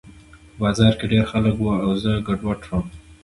په 0.53 0.57
بازار 0.61 0.93
کې 0.99 1.05
ډېر 1.11 1.23
خلک 1.31 1.55
وو 1.57 1.73
او 1.85 1.91
زه 2.03 2.11
ګډوډ 2.27 2.59
شوم 2.67 2.85